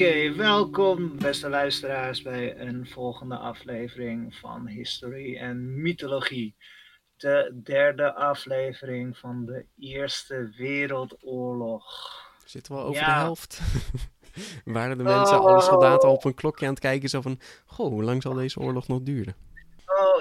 [0.00, 6.56] Oké, welkom beste luisteraars bij een volgende aflevering van History en Mythologie.
[7.16, 11.84] De derde aflevering van de Eerste Wereldoorlog.
[12.44, 13.14] Zitten we al over Ja.
[13.14, 13.60] de helft?
[14.64, 17.88] Waren de mensen, alle soldaten al op een klokje aan het kijken, zo van, goh,
[17.88, 19.34] hoe lang zal deze oorlog nog duren?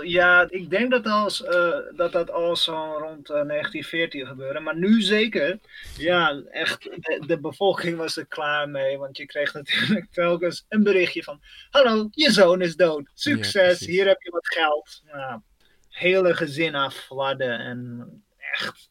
[0.03, 4.59] Ja, ik denk dat, als, eh, dat dat al zo rond eh, 1914 gebeurde.
[4.59, 5.59] Maar nu zeker.
[5.97, 8.97] Ja, echt, de, de bevolking was er klaar mee.
[8.97, 11.41] Want je kreeg natuurlijk telkens een berichtje van...
[11.69, 13.09] Hallo, je zoon is dood.
[13.13, 15.01] Succes, hier heb je wat geld.
[15.05, 15.41] Nou,
[15.89, 17.59] hele gezin afvladden.
[17.59, 18.89] En echt,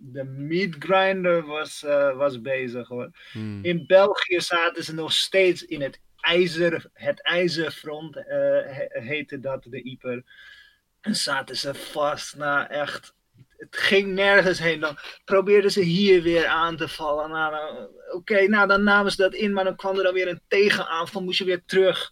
[0.00, 3.10] de meat grinder was, eh, was bezig hoor.
[3.32, 3.64] Hmm.
[3.64, 9.62] In België zaten ze nog steeds in het ijzer, het ijzerfront, eh, he- heette dat
[9.62, 10.22] de Ieper.
[11.00, 13.14] En zaten ze vast, nou echt,
[13.56, 14.80] het ging nergens heen.
[14.80, 17.30] Dan probeerden ze hier weer aan te vallen.
[17.30, 17.56] Nou,
[18.12, 21.22] Oké, nou dan namen ze dat in, maar dan kwam er dan weer een tegenaanval,
[21.22, 22.10] moest je weer terug.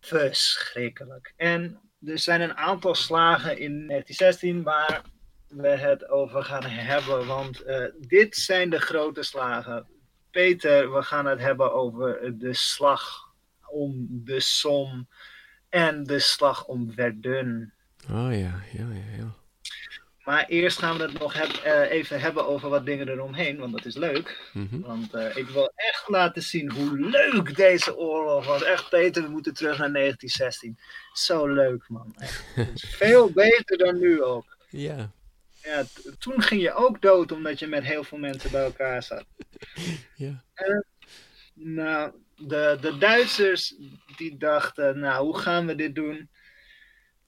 [0.00, 1.32] Verschrikkelijk.
[1.36, 5.02] En er zijn een aantal slagen in 1916 waar
[5.48, 9.86] we het over gaan hebben, want eh, dit zijn de grote slagen.
[10.30, 13.27] Peter, we gaan het hebben over de slag
[13.70, 15.06] om de Somme
[15.68, 17.72] en de slag om Verdun.
[18.10, 19.34] Oh ja, ja, ja, ja.
[20.24, 23.72] Maar eerst gaan we het nog heb- eh, even hebben over wat dingen eromheen, want
[23.72, 24.50] dat is leuk.
[24.52, 24.80] Mhm.
[24.80, 28.62] Want eh, ik wil echt laten zien hoe leuk deze oorlog was.
[28.62, 30.78] Echt, Peter, we moeten terug naar 1916.
[31.12, 32.14] Zo leuk, man.
[33.00, 34.56] Veel beter dan nu ook.
[34.68, 35.10] Ja,
[35.62, 35.84] Ja,
[36.18, 39.24] toen ging je ook dood omdat je met heel veel mensen bij elkaar zat.
[40.16, 40.44] ja.
[41.54, 43.74] Nou, de, de Duitsers
[44.16, 46.28] die dachten, nou, hoe gaan we dit doen?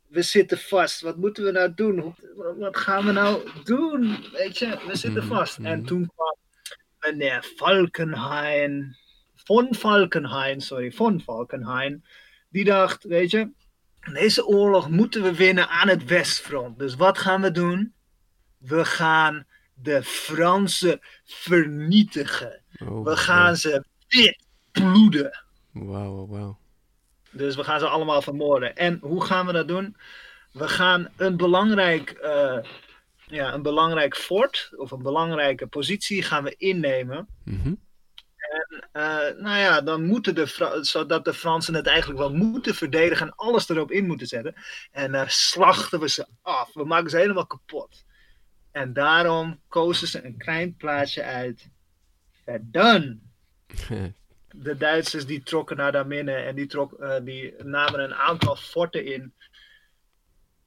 [0.08, 1.00] We zitten vast.
[1.00, 1.98] Wat moeten we nou doen?
[1.98, 4.24] Hoe- wat gaan we nou doen?
[4.32, 5.58] Weet je, we zitten Mhm, vast.
[5.58, 5.86] En mhm.
[5.86, 6.36] toen kwam
[7.00, 8.96] meneer Falkenhayn,
[9.34, 12.04] von Falkenhayn, sorry, von Falkenhayn,
[12.48, 13.50] die dacht, weet je,
[14.12, 16.78] deze oorlog moeten we winnen aan het Westfront.
[16.78, 17.94] Dus wat gaan we doen?
[18.58, 22.62] We gaan de Fransen vernietigen.
[22.82, 24.48] Oh, We gaan ze wit
[24.80, 25.44] bloeden.
[25.72, 26.58] Wauw, wauw, wauw.
[27.30, 28.76] Dus we gaan ze allemaal vermoorden.
[28.76, 29.96] En hoe gaan we dat doen?
[30.52, 32.58] We gaan een belangrijk, eh,
[33.26, 37.28] ja, een belangrijk fort of een belangrijke positie gaan we innemen.
[37.44, 37.74] Mhm.
[38.92, 39.02] Eh,
[39.36, 43.34] nou ja, dan moeten de Fra- zodat de Fransen het eigenlijk wel moeten verdedigen en
[43.36, 44.54] alles erop in moeten zetten.
[44.90, 46.74] En dan slachten we ze af.
[46.74, 48.04] We maken ze helemaal kapot.
[48.72, 51.70] En daarom kozen ze een klein plaatsje uit.
[52.44, 53.22] Verdun.
[54.54, 59.04] de Duitsers die trokken naar daar en die, trok, eh, die namen een aantal forten
[59.04, 59.34] in.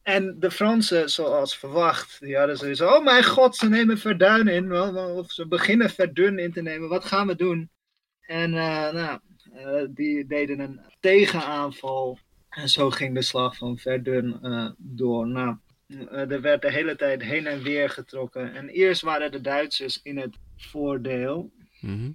[0.01, 4.73] En de Fransen, zoals verwacht, die hadden sowieso, oh mijn god, ze nemen Verdun in.
[4.73, 7.69] Of ze beginnen Verdun in te nemen, wat gaan we doen?
[8.21, 9.19] En eh, nou,
[9.53, 12.19] eh, die deden een tegenaanval.
[12.49, 14.39] En zo ging de slag van Verdun
[14.77, 15.27] door.
[15.27, 15.57] Nou,
[16.09, 18.53] er werd de hele tijd heen en weer getrokken.
[18.53, 21.51] En eerst waren de Duitsers in het voordeel.
[21.81, 22.11] Mhm.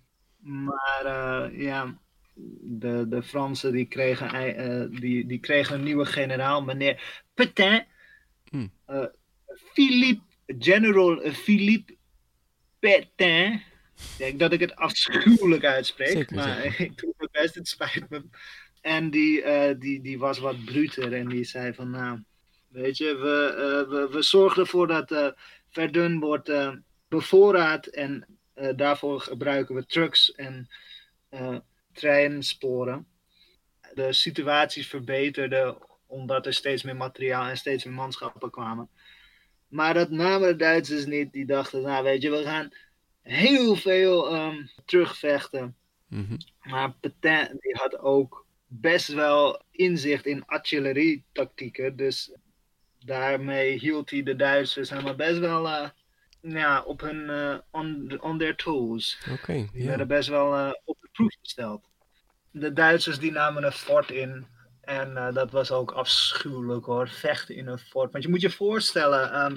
[0.49, 1.99] Maar eh, ja,
[2.61, 7.87] de, de Fransen die kregen, eh, die, die kregen een nieuwe generaal, meneer Petain.
[8.51, 8.73] Hmm.
[8.87, 9.05] Eh,
[9.73, 11.97] Philippe, General Philippe
[12.79, 13.53] Petain.
[13.53, 16.81] Ik denk dat ik het afschuwelijk uitspreek, Zeker, maar zeker.
[16.87, 18.25] ik doe mijn best, het spijt me.
[18.81, 19.45] En die,
[19.79, 22.23] die, die was wat bruter en die zei van, nou,
[22.69, 25.35] weet je, we, we, we zorgen ervoor dat
[25.71, 26.51] Verdun wordt
[27.09, 30.69] bevoorraad en eh, daarvoor gebruiken we trucks en
[31.29, 31.57] eh
[31.93, 33.07] treinsporen.
[33.95, 35.77] de situaties verbeterden
[36.07, 38.89] omdat er steeds meer materiaal en steeds meer manschappen kwamen.
[39.69, 41.33] Maar dat namen de Duitsers niet.
[41.33, 42.73] Die dachten, nou weet je, we gaan
[43.23, 45.77] heel veel ehm, terugvechten.
[46.07, 46.37] Mhm.
[46.63, 51.97] Maar Petain die had ook best wel inzicht in artillerietactieken.
[51.97, 52.33] Dus
[53.05, 55.89] daarmee hield hij de Duitsers helemaal best wel eh,
[56.51, 59.19] ja, op hun eh, on, on their toes.
[59.33, 61.89] Oké, Die werden best wel eh, op de proef gesteld.
[62.51, 64.47] De Duitsers die namen een fort in.
[64.81, 68.13] En eh, dat was ook afschuwelijk hoor, vechten in een fort.
[68.13, 69.57] Want je moet je voorstellen, ehm,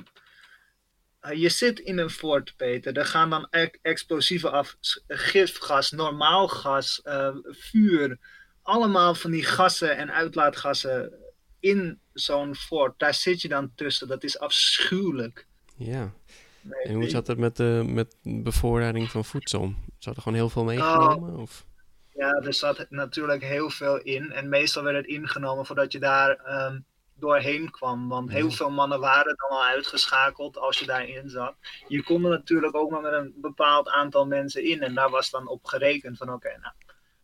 [1.19, 2.97] eh, je zit in een fort, Peter.
[2.97, 4.75] Er gaan dan e- explosieven af,
[5.07, 7.01] gifgas, normaal gas,
[7.43, 8.17] vuur.
[8.61, 11.13] Allemaal van die gassen en uitlaatgassen
[11.59, 12.99] in zo'n fort.
[12.99, 14.07] Daar zit je dan tussen.
[14.07, 15.45] Dat is afschuwelijk.
[15.75, 16.13] ja.
[16.61, 19.73] Nee, En hoe zat het met de met bevoorrading van voedsel?
[19.97, 20.51] Zat er gewoon heel Oh.
[20.51, 21.37] veel meegenomen?
[21.37, 21.65] Of?
[22.13, 24.31] Ja, er zat natuurlijk heel veel in.
[24.31, 26.79] En meestal werd het ingenomen voordat je daar ehm,
[27.15, 28.07] doorheen kwam.
[28.07, 28.51] Want heel Ja.
[28.55, 31.53] veel mannen waren dan al uitgeschakeld als je daarin zat.
[31.87, 34.81] Je kon er natuurlijk ook maar met een bepaald aantal mensen in.
[34.81, 36.73] En daar was dan op gerekend van oké, nou,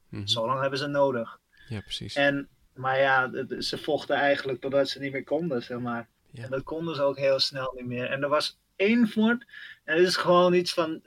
[0.10, 0.26] Mhm.
[0.28, 1.40] zo lang hebben ze nodig.
[1.68, 2.16] Ja, precies.
[2.16, 6.08] En, maar ja, ze vochten eigenlijk totdat ze niet meer konden, zeg maar.
[6.32, 6.44] Ja.
[6.44, 8.10] En dat konden ze ook heel snel niet meer.
[8.10, 9.12] En er was één.
[9.84, 11.02] En het is gewoon iets van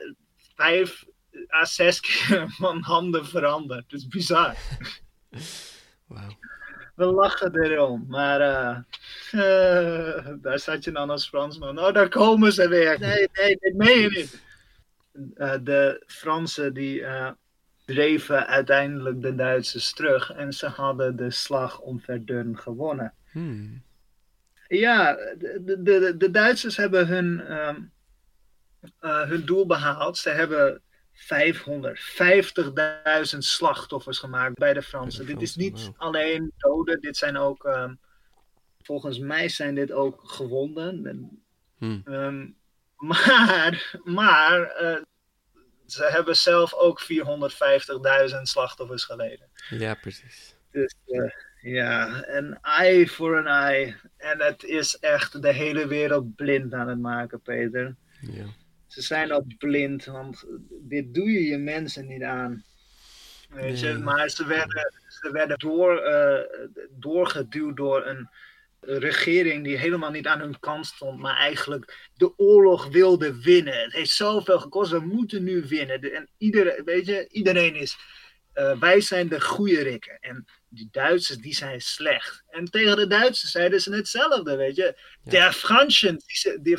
[0.55, 1.05] vijf
[1.51, 3.91] à zes keer van handen veranderd.
[3.91, 4.57] Het is bizar.
[7.01, 8.77] We lachen erom, maar eh,
[9.31, 11.79] eh, daar zat je dan als Fransman.
[11.79, 12.99] Oh, daar komen ze weer.
[12.99, 14.43] Nee, nee, dit meen je niet.
[15.35, 17.05] Eh, de Fransen die
[17.85, 23.15] dreven uiteindelijk de Duitsers terug en ze hadden de slag om Verdun gewonnen.
[23.31, 23.83] Hmm.
[24.79, 27.81] Ja, de, de, de, Duitsers hebben hun, ehm,
[28.99, 30.19] eh, hun doel behaald.
[30.19, 30.83] Ze hebben
[31.13, 35.27] 550.000 slachtoffers gemaakt bij de Fransen.
[35.27, 37.95] Dit is niet alleen doden, dit zijn ook, ehm,
[38.83, 41.07] volgens mij zijn dit ook gewonden.
[41.07, 41.43] En,
[41.79, 42.03] Hmm.
[42.05, 42.49] ehm,
[42.97, 45.03] maar, maar eh,
[45.87, 49.51] ze hebben zelf ook 450.000 slachtoffers geleden.
[49.69, 50.57] Ja, precies.
[50.71, 53.95] Dus eh, ja, een eye voor een eye.
[54.17, 57.95] En het is echt de hele wereld blind aan het maken, Peter.
[58.21, 58.45] Ja.
[58.87, 62.65] Ze zijn ook blind, want dit doe je je mensen niet aan.
[63.51, 64.03] Weet je, Nee.
[64.03, 68.29] maar ze werden, ze werden door, eh, doorgeduwd door een
[68.81, 73.83] regering die helemaal niet aan hun kant stond, maar eigenlijk de oorlog wilde winnen.
[73.83, 76.01] Het heeft zoveel gekost, we moeten nu winnen.
[76.13, 77.99] En iedereen, weet je, iedereen is,
[78.61, 80.19] eh, wij zijn de goede rikken.
[80.21, 82.43] En die Duitsers, die zijn slecht.
[82.51, 84.99] En tegen de Duitsers zeiden ze hetzelfde, weet je.
[85.23, 85.47] Ja.
[85.49, 86.79] De Fransen, die, de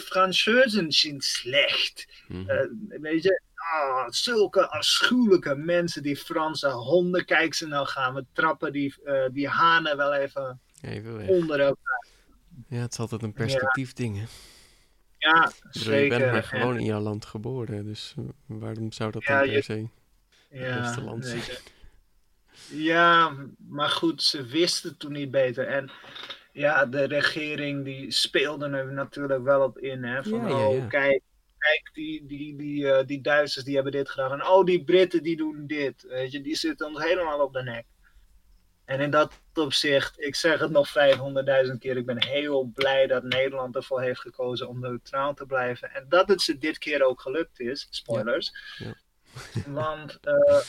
[0.91, 2.07] zijn slecht.
[2.27, 2.49] Mhm.
[2.49, 2.67] Eh,
[3.01, 7.25] weet je, ah, zulke afschuwelijke mensen, die Franse honden.
[7.25, 12.07] Kijk ze nou gaan, we trappen die, eh, die hanen wel even Even onder elkaar.
[12.67, 14.23] Ja, het is altijd een perspectief ding, hè?
[15.17, 16.03] Ja, Ik bedoel, zeker.
[16.03, 18.13] je bent maar En- gewoon in jouw land geboren, dus
[18.45, 19.87] waarom zou dat Ja, dan per je- se...
[20.51, 20.95] ja.
[22.69, 23.35] Ja,
[23.67, 25.67] maar goed, ze wisten toen niet beter.
[25.67, 25.91] En
[26.51, 30.03] ja, de regering die speelde er natuurlijk wel op in.
[30.03, 30.23] Hè?
[30.23, 31.21] Van, Ja, oh, kijk,
[31.57, 34.31] kijk die, die, die, eh, die Duitsers die hebben dit gedaan.
[34.31, 36.05] En oh, die Britten die doen dit.
[36.07, 37.85] Weet je, die zitten ons helemaal op de nek.
[38.85, 40.89] En in dat opzicht, ik zeg het nog
[41.67, 45.91] 500.000 keer, ik ben heel blij dat Nederland ervoor heeft gekozen om neutraal te blijven.
[45.91, 48.51] En dat het ze dit keer ook gelukt is, spoilers.
[48.77, 48.95] Ja.
[49.67, 50.59] Want eh,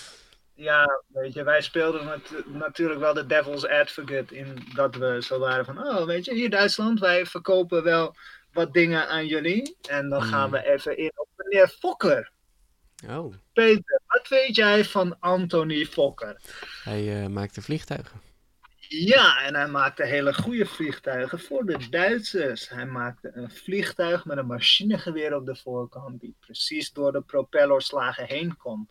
[0.54, 5.38] ja, weet je, wij speelden nat- natuurlijk wel de devil's advocate in dat we zo
[5.38, 8.16] waren van, oh, weet je, hier Duitsland, wij verkopen wel
[8.52, 9.76] wat dingen aan jullie.
[9.88, 10.50] En dan gaan Hmm.
[10.50, 12.30] we even in op meneer Fokker.
[13.08, 16.40] Oh, Peter, wat weet jij van Anthony Fokker?
[16.84, 18.20] hij eh, maakte vliegtuigen.
[18.98, 22.68] Ja, en hij maakte hele goede vliegtuigen voor de Duitsers.
[22.68, 28.26] Hij maakte een vliegtuig met een machinegeweer op de voorkant die precies door de propellerslagen
[28.26, 28.88] heen kon.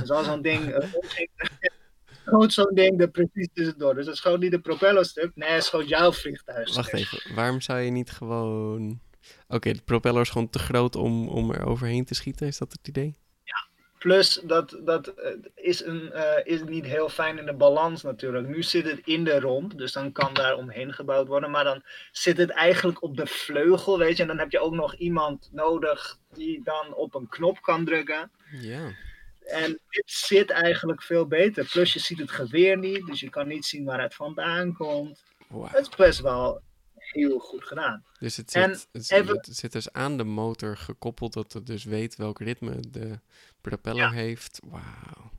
[0.00, 0.92] Dus als zo'n ding eh,
[2.26, 3.94] schoot zo'n ding er precies tussendoor.
[3.94, 6.74] Dus het schoot niet de propellerstuk, nee, het schoot jouw vliegtuig.
[6.74, 9.00] Wacht even, waarom zou je niet gewoon...
[9.48, 12.72] Oké, de propeller is gewoon te groot om, om er overheen te schieten, is dat
[12.72, 13.16] het idee?
[13.98, 18.48] Plus, dat, dat eh, is, een, eh, is niet heel fijn in de balans natuurlijk.
[18.48, 21.50] Nu zit het in de romp, dus dan kan daar omheen gebouwd worden.
[21.50, 24.22] Maar dan zit het eigenlijk op de vleugel, weet je.
[24.22, 28.30] En dan heb je ook nog iemand nodig die dan op een knop kan drukken.
[28.60, 28.92] Ja.
[29.46, 31.64] En dit zit eigenlijk veel beter.
[31.64, 35.22] Plus, je ziet het geweer niet, dus je kan niet zien waar het vandaan komt.
[35.48, 35.66] Wauw.
[35.68, 36.60] Het is best wel
[36.94, 38.04] heel goed gedaan.
[38.18, 41.66] Dus het En zit, het, even- het zit dus aan de motor gekoppeld dat het
[41.66, 43.18] dus weet welk ritme de
[43.68, 44.10] propeller Ja.
[44.10, 44.60] heeft.
[44.64, 45.30] Wauw.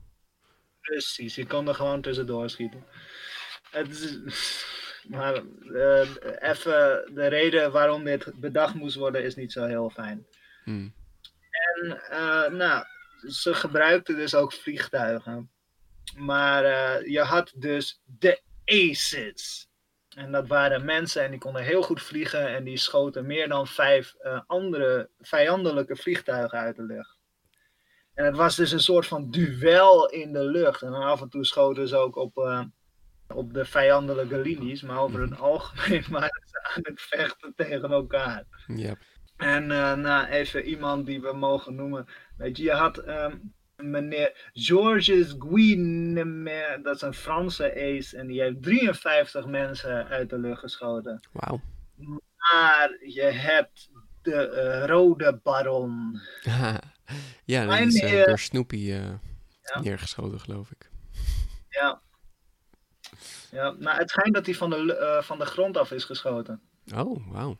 [0.81, 2.85] Precies, je kan er gewoon tussendoor schieten.
[3.71, 4.19] het is,
[5.15, 5.33] maar
[5.73, 10.25] eh, even de reden waarom dit bedacht moest worden is niet zo heel fijn.
[10.63, 10.93] Hmm.
[11.51, 12.85] En eh, nou,
[13.29, 15.51] ze gebruikten dus ook vliegtuigen.
[16.15, 19.67] Maar eh, je had dus de Aces.
[20.15, 23.67] En dat waren mensen en die konden heel goed vliegen en die schoten meer dan
[23.67, 24.15] vijf
[24.47, 27.16] andere vijandelijke vliegtuigen uit de lucht.
[28.17, 30.81] En het was dus een soort van duel in de lucht.
[30.81, 32.63] En af en toe schoten ze ook op, eh,
[33.27, 38.43] op de vijandelijke linies, maar over het algemeen waren ze aan het vechten tegen elkaar.
[38.67, 38.95] Ja.
[39.37, 39.67] En
[40.01, 42.05] nou, even iemand die we mogen noemen.
[42.37, 43.37] Weet je, je had ehm,
[43.75, 50.37] meneer Georges Guinemer, dat is een Franse ace, en die heeft 53 mensen uit de
[50.37, 51.27] lucht geschoten.
[51.31, 51.61] Wauw.
[52.35, 53.89] Maar je hebt
[54.31, 56.21] de eh, Rode Baron.
[57.45, 59.03] ja, dat Mijn is eh, heer- door Snoopy eh,
[59.61, 59.79] Ja.
[59.81, 60.89] neergeschoten, geloof ik.
[61.69, 62.01] Ja.
[63.51, 66.61] Ja, nou, het schijnt dat hij van de, eh, van de grond af is geschoten.
[66.95, 67.57] Oh, wauw.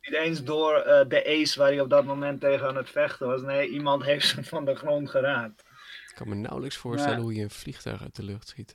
[0.00, 3.26] Niet eens door eh, de ace waar hij op dat moment tegen aan het vechten
[3.26, 3.42] was.
[3.42, 5.60] Nee, iemand heeft hem van de grond geraakt.
[6.08, 7.22] Ik kan me nauwelijks voorstellen Ja.
[7.22, 8.74] hoe je een vliegtuig uit de lucht schiet.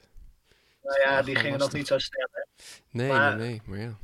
[0.84, 2.28] Nou ja, die gingen nog niet zo snel.
[2.32, 2.42] Hè?
[2.92, 3.98] Nee, Maar- nee, nee, maar ja.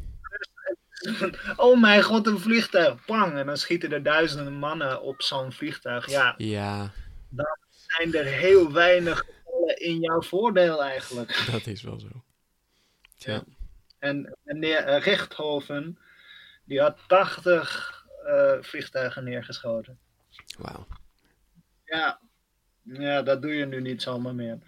[1.55, 3.05] Oh mijn god, een vliegtuig.
[3.05, 3.37] Pang.
[3.37, 6.09] En dan schieten er duizenden mannen op zo'n vliegtuig.
[6.09, 6.91] Ja, Ja,
[7.69, 9.25] zijn er heel weinig
[9.75, 11.45] in jouw voordeel eigenlijk.
[11.51, 12.23] dat is wel zo.
[13.17, 13.43] Tja, Ja.
[13.99, 15.99] En meneer Richthoven,
[16.65, 19.99] die had 80 eh, vliegtuigen neergeschoten.
[20.57, 20.87] wauw.
[21.85, 22.19] Ja.
[22.83, 24.59] ja, dat doe je nu niet zomaar meer.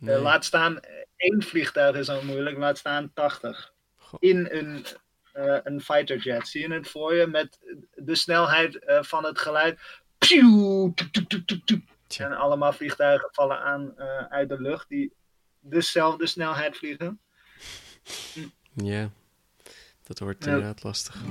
[0.00, 0.80] Eh, laat staan,
[1.16, 3.72] één vliegtuig is al moeilijk, laat staan 80.
[3.96, 4.16] Goh.
[4.20, 4.86] In een,
[5.34, 6.48] eh, een fighterjet.
[6.48, 7.58] Zie je het voor je met
[7.94, 9.80] de snelheid eh, van het geluid?
[12.18, 15.12] En allemaal vliegtuigen vallen aan eh, uit de lucht die
[15.60, 17.20] dezelfde snelheid vliegen.
[18.72, 19.10] Ja,
[20.02, 21.22] dat wordt inderdaad lastig.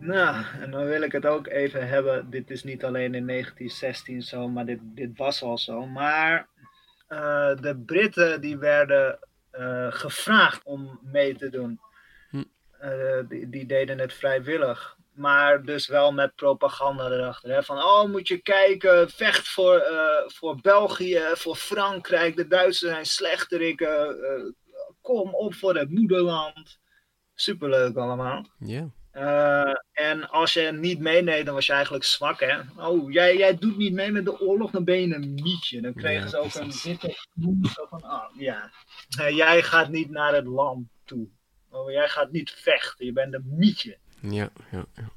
[0.00, 2.30] Nou, en dan wil ik het ook even hebben.
[2.30, 5.86] Dit is niet alleen in 1916 zo, maar dit, dit was al zo.
[5.86, 6.48] Maar
[7.12, 9.18] eh, de Britten die werden
[9.50, 11.80] eh, gevraagd om mee te doen.
[12.30, 12.42] Hm.
[12.78, 14.96] Eh, die, die deden het vrijwillig.
[15.12, 17.50] Maar dus wel met propaganda erachter.
[17.50, 17.62] Hè?
[17.62, 19.82] Van, oh, moet je kijken, vecht voor,
[20.26, 22.36] voor België, voor Frankrijk.
[22.36, 24.16] De Duitsers zijn slechterikken.
[25.00, 26.78] kom op voor het moederland.
[27.34, 28.46] Superleuk allemaal.
[28.58, 32.58] Ja, Eh, en als je niet meeneemt, dan was je eigenlijk zwak, hè?
[32.76, 35.80] Oh, jij, jij doet niet mee met de oorlog, dan ben je een mietje.
[35.80, 38.70] Dan kregen Ja, ze ook een witte knoem, zo van, ah, ja.
[39.18, 41.26] Eh, jij gaat niet naar het land toe.
[41.70, 43.96] Oh, jij gaat niet vechten, je bent een mietje.
[44.20, 44.84] ja, ja.
[44.94, 45.10] ja.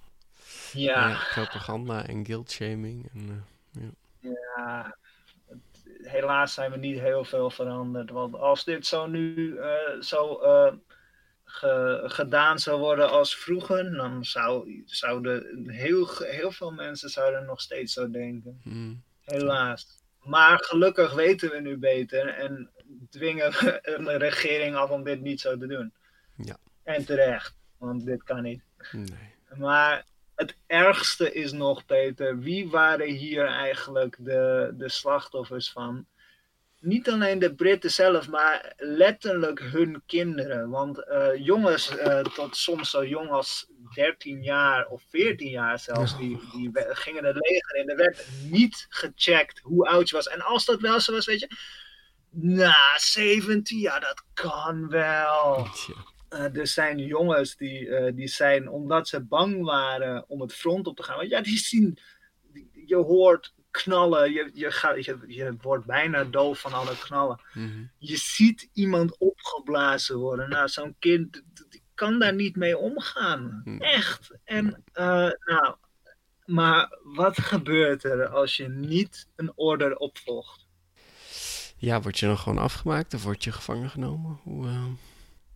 [0.73, 3.09] Ja, Ja, propaganda en guilt-shaming.
[3.13, 3.81] En, eh,
[4.55, 4.97] ja.
[5.47, 8.09] Het- Helaas zijn we niet heel veel veranderd.
[8.09, 9.59] Want als dit zo nu
[9.99, 10.39] zo
[11.55, 17.61] ge- gedaan zou worden als vroeger, dan zou, zouden heel, heel veel mensen zouden nog
[17.61, 18.61] steeds zo denken.
[18.63, 20.03] mm, Helaas.
[20.23, 22.69] Maar gelukkig weten we nu beter en
[23.09, 25.93] dwingen we een regering af om dit niet zo te doen.
[26.37, 26.57] Ja.
[26.83, 28.61] En terecht, want dit kan niet.
[28.91, 29.33] nee.
[29.57, 36.05] Maar het ergste is nog, Peter, wie waren hier eigenlijk de, de slachtoffers van?
[36.85, 40.69] Niet alleen de Britten zelf, maar letterlijk hun kinderen.
[40.69, 46.17] Want eh, jongens, eh, tot soms zo jong als 13 jaar of 14 jaar zelfs,
[46.17, 47.89] die, die gingen het leger in.
[47.89, 50.27] Er werd niet gecheckt hoe oud je was.
[50.27, 51.49] En als dat wel zo was, weet je,
[52.29, 55.67] nou, 17, ja, dat kan wel.
[56.29, 60.95] Eh, er zijn jongens die, die zijn, omdat ze bang waren om het front op
[60.95, 61.17] te gaan.
[61.17, 61.97] Want ja, die zien,
[62.85, 67.41] je hoort knallen, je, je, gaat, je, je wordt bijna doof van alle knallen.
[67.53, 67.83] Mhm.
[67.97, 70.49] Je ziet iemand opgeblazen worden.
[70.49, 73.61] Nou, zo'n kind die kan daar niet mee omgaan.
[73.63, 73.79] Nee.
[73.79, 74.37] Echt.
[74.43, 75.75] En, eh, nou,
[76.45, 80.67] maar wat gebeurt er als je niet een order opvolgt?
[81.77, 84.39] Ja, word je dan gewoon afgemaakt of word je gevangen genomen?
[84.43, 84.85] Hoe, eh,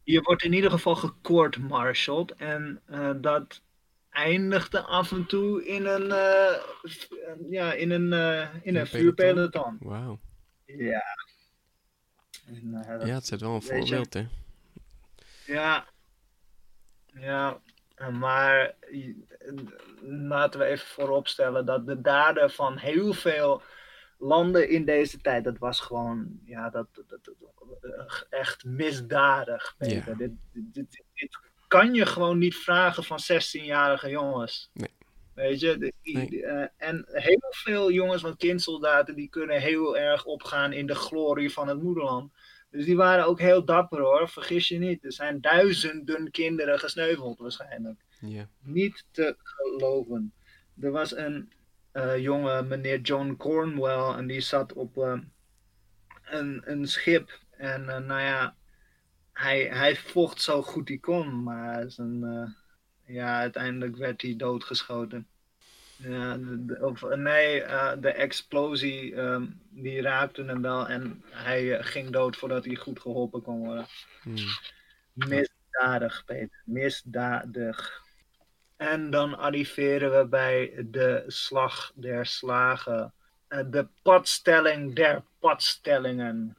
[0.03, 3.61] Je wordt in ieder geval gecourt-martialed en eh, dat
[4.10, 6.12] eindigde af en toe in een,
[6.84, 7.12] v-
[7.50, 9.78] ja, in een, eh, in een vuurpeloton.
[9.80, 10.20] Wauw.
[10.66, 11.04] Ja.
[12.48, 14.28] En, eh, Ja, het zet wel een voorbeeld, hè?
[15.46, 15.88] Ja.
[17.13, 17.62] Ja.
[18.12, 18.75] Maar
[20.01, 23.62] laten we even vooropstellen dat de daden van heel veel
[24.18, 27.24] landen in deze tijd, dat was gewoon, ja, dat, dat, dat-
[27.82, 29.75] dat- echt misdadig.
[29.78, 30.10] Peter.
[30.10, 30.16] Ja.
[30.16, 34.69] Dit, dit, dit, dit kan je gewoon niet vragen van 16-jarige jongens.
[34.73, 34.89] Nee.
[35.33, 40.88] Weet je, eh, en heel veel jongens van kindsoldaten die kunnen heel erg opgaan in
[40.88, 42.31] de glorie van het moederland.
[42.69, 45.05] Dus die waren ook heel dapper hoor, vergis je niet.
[45.05, 47.99] Er zijn duizenden kinderen gesneuveld waarschijnlijk.
[48.61, 50.33] Niet te geloven.
[50.81, 51.51] Er was een
[51.91, 55.19] eh, jonge meneer John Cornwell en die zat op eh,
[56.23, 57.39] een, een schip.
[57.49, 58.55] En nou ja,
[59.39, 65.27] hij, hij vocht zo goed hij kon, maar zijn, eh, ja, uiteindelijk werd hij doodgeschoten.
[65.96, 71.77] Ja, de- de- of, nee, eh, de explosie ehm, die raakte hem wel en hij
[71.77, 73.86] eh, ging dood voordat hij goed geholpen kon worden.
[74.22, 74.36] Hmm.
[75.13, 76.62] Misdadig, Peter.
[76.65, 78.01] Misdadig.
[78.77, 83.13] En dan arriveren we bij de slag der slagen.
[83.48, 86.58] De padstelling der padstellingen.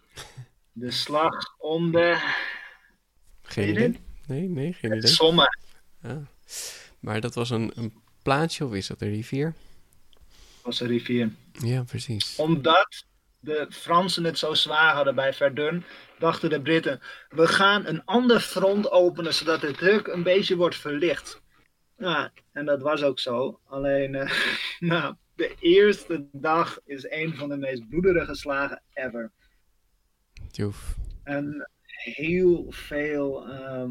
[0.72, 2.18] De slag om de
[3.52, 4.00] Geen idee?
[4.26, 5.10] Nee, nee, geen idee.
[5.10, 5.58] sommen.
[6.02, 6.16] Ah.
[7.00, 7.92] Maar dat was een, een
[8.22, 9.54] plaatsje of is dat een rivier?
[10.62, 11.30] was een rivier.
[11.52, 12.36] Ja, precies.
[12.36, 13.04] Omdat
[13.40, 15.84] de Fransen het zo zwaar hadden bij Verdun,
[16.18, 20.76] dachten de Britten: we gaan een ander front openen zodat de druk een beetje wordt
[20.76, 21.42] verlicht.
[21.96, 23.60] Ja, en dat was ook zo.
[23.66, 24.30] Alleen, eh,
[24.92, 29.32] nou, de eerste dag is een van de meest bloederige slagen ever.
[30.50, 30.96] Joef.
[31.22, 31.70] En
[32.02, 33.90] heel veel ehm,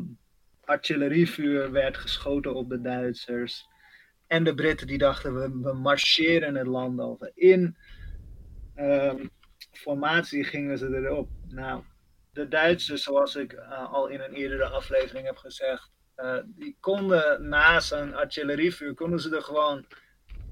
[0.63, 3.67] artillerievuur werd geschoten op de Duitsers.
[4.27, 7.31] En de Britten die dachten, we, we marcheren het land over.
[7.33, 7.77] In
[8.75, 9.25] ehm,
[9.71, 11.29] formatie gingen ze erop.
[11.47, 11.83] Nou,
[12.33, 17.49] de Duitsers, zoals ik eh, al in een eerdere aflevering heb gezegd, eh, die konden
[17.49, 19.85] na zo'n artillerievuur, konden ze er gewoon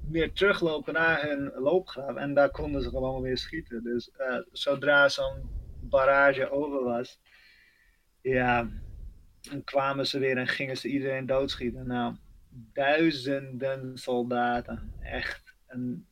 [0.10, 2.16] weer teruglopen naar hun loopgraaf.
[2.16, 3.84] En daar konden ze gewoon weer schieten.
[3.84, 5.50] Dus eh, zodra zo'n
[5.82, 7.20] barrage over was,
[8.30, 8.70] ja,
[9.42, 11.88] dan kwamen ze weer en gingen ze iedereen doodschieten.
[11.88, 12.16] Nou,
[12.74, 14.94] duizenden soldaten.
[15.02, 15.56] Echt.
[15.68, 16.08] Een,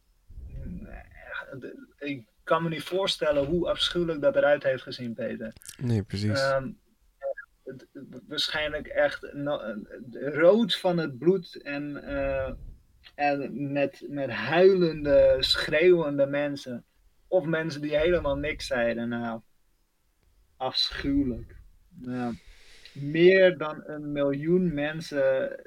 [1.98, 5.54] ik kan me niet voorstellen hoe afschuwelijk dat eruit heeft gezien, Peter.
[5.78, 6.40] Nee, precies.
[7.64, 12.52] Het- het- waarschijnlijk echt no- rood van het bloed en, eh,
[13.16, 16.86] en met, met huilende, schreeuwende mensen.
[17.28, 19.10] Of mensen die helemaal niks zeiden.
[19.10, 19.42] Nou,
[20.58, 21.56] afschuwelijk.
[21.96, 22.38] Nou,
[22.94, 25.60] meer dan een miljoen mensen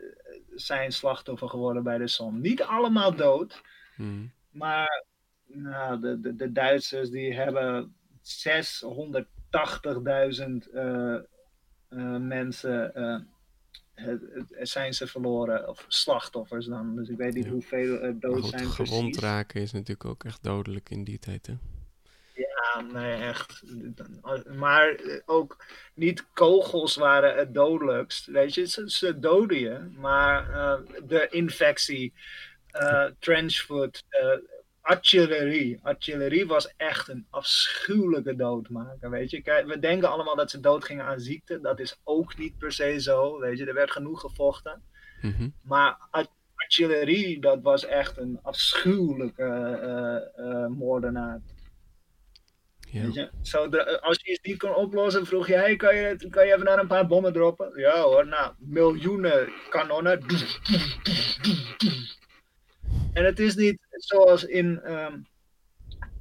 [0.55, 2.41] zijn slachtoffer geworden bij de som.
[2.41, 3.63] Niet allemaal dood,
[3.97, 4.31] Hmm.
[4.51, 5.05] maar
[5.47, 11.21] nou, de, de, de Duitsers die hebben 680.000 eh, eh,
[12.21, 13.19] mensen eh,
[13.95, 16.97] het, het- zijn ze verloren, of slachtoffers dan.
[16.97, 17.51] Dus ik weet niet Ja.
[17.51, 19.19] hoeveel dood zijn gewond precies.
[19.23, 21.55] raken is natuurlijk ook echt dodelijk in die tijd, hè?
[22.79, 23.63] Ja, nee, echt.
[24.57, 25.65] Maar ook
[25.95, 28.27] niet kogels waren het dodelijkst.
[28.27, 29.79] Weet je, ze, ze doden je.
[29.97, 32.13] Maar eh, de infectie,
[32.71, 34.29] eh trenchfoot, eh,
[34.81, 35.81] artillerie.
[35.83, 39.11] Artillerie was echt een afschuwelijke doodmaker.
[39.11, 41.61] Weet je, Kijk, we denken allemaal dat ze doodgingen aan ziekte.
[41.61, 43.39] Dat is ook niet per se zo.
[43.41, 44.83] Weet je, er werd genoeg gevochten.
[45.21, 45.49] Mhm.
[45.63, 49.49] Maar art- artillerie, dat was echt een afschuwelijke
[50.77, 51.41] moordenaar.
[52.91, 53.03] Ja.
[53.03, 53.31] Weet je?
[53.43, 56.53] Zo, de- als je iets niet kon oplossen, vroeg je: hey, kan, je, kan je
[56.53, 57.73] even naar een paar bommen droppen?
[57.81, 60.21] Ja hoor, nou, miljoenen kanonnen.
[63.13, 65.19] En het is niet zoals in, ehm,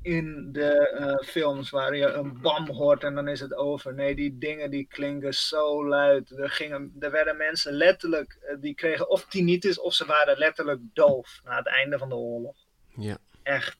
[0.01, 3.93] in de eh, films waar je een bam hoort en dan is het over.
[3.93, 6.31] Nee, die dingen die klinken zo luid.
[6.31, 10.79] Er, gingen, er werden mensen letterlijk, eh, die kregen of tinnitus of ze waren letterlijk
[10.93, 12.55] doof na het einde van de oorlog.
[12.95, 13.17] Ja.
[13.43, 13.77] Echt.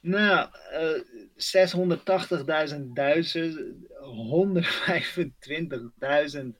[0.00, 1.00] Nou, eh
[2.74, 3.54] 680.000 Duitsers,
[4.02, 6.58] 125.000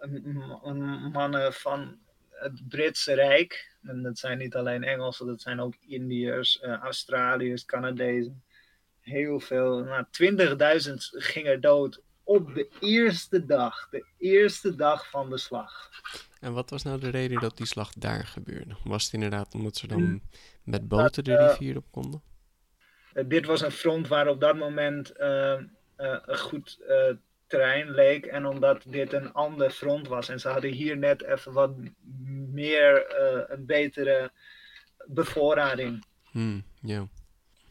[0.00, 1.98] m- mannen van
[2.30, 3.74] het Britse Rijk.
[3.82, 8.42] En dat zijn niet alleen Engelsen, dat zijn ook Indiërs, eh, Australiërs, Canadezen.
[9.00, 9.84] Heel veel.
[9.84, 13.88] Nou, 20.000 gingen dood op de eerste dag.
[13.90, 15.90] De eerste dag van de slag.
[16.40, 18.76] En wat was nou de reden dat die slag daar gebeurde?
[18.84, 20.22] Was het inderdaad omdat ze dan Hmm.
[20.64, 22.22] met boten de eh, rivier op konden?
[23.16, 25.58] Eh, dit was een front waar op dat moment eh, eh,
[25.96, 26.78] een goed
[27.46, 28.26] terrein leek.
[28.26, 30.28] En omdat dit een ander front was.
[30.28, 31.70] En ze hadden hier net even wat
[32.50, 33.14] meer,
[33.48, 34.30] een betere
[35.06, 36.04] bevoorrading.
[36.30, 37.08] Hmm, ja.